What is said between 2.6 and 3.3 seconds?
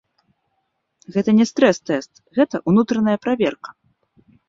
ўнутраная